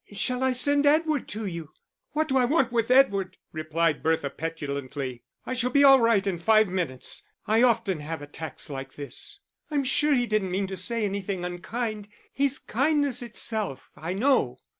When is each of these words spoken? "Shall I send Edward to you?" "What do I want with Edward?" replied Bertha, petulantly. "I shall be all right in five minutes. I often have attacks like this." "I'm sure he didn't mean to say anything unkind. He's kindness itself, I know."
"Shall 0.11 0.41
I 0.41 0.51
send 0.51 0.87
Edward 0.87 1.27
to 1.27 1.45
you?" 1.45 1.73
"What 2.13 2.27
do 2.27 2.35
I 2.35 2.43
want 2.43 2.71
with 2.71 2.89
Edward?" 2.89 3.37
replied 3.51 4.01
Bertha, 4.01 4.31
petulantly. 4.31 5.21
"I 5.45 5.53
shall 5.53 5.69
be 5.69 5.83
all 5.83 5.99
right 5.99 6.25
in 6.25 6.39
five 6.39 6.67
minutes. 6.69 7.21
I 7.45 7.61
often 7.61 7.99
have 7.99 8.19
attacks 8.19 8.67
like 8.67 8.93
this." 8.95 9.41
"I'm 9.69 9.83
sure 9.83 10.15
he 10.15 10.25
didn't 10.25 10.49
mean 10.49 10.65
to 10.65 10.75
say 10.75 11.05
anything 11.05 11.45
unkind. 11.45 12.07
He's 12.33 12.57
kindness 12.57 13.21
itself, 13.21 13.91
I 13.95 14.13
know." 14.15 14.57